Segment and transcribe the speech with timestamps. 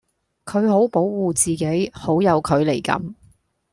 [0.45, 3.13] 佢好保護自己，好有距離感